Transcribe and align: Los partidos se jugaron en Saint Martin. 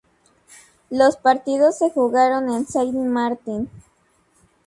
Los 0.89 1.15
partidos 1.17 1.77
se 1.77 1.91
jugaron 1.91 2.49
en 2.49 2.65
Saint 2.65 2.95
Martin. 2.95 3.69